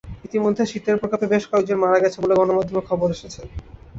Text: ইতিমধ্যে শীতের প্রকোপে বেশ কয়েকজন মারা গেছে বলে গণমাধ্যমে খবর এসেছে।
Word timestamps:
ইতিমধ্যে 0.27 0.63
শীতের 0.71 0.99
প্রকোপে 1.01 1.25
বেশ 1.33 1.43
কয়েকজন 1.49 1.77
মারা 1.79 1.97
গেছে 2.03 2.17
বলে 2.23 2.35
গণমাধ্যমে 2.39 2.81
খবর 2.89 3.07
এসেছে। 3.15 3.41